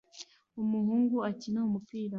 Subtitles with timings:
[0.61, 2.09] Umuhungu akina umupira